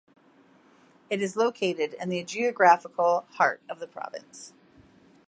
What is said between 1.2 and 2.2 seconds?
is located in